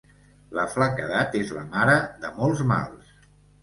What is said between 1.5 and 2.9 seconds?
la mare de molts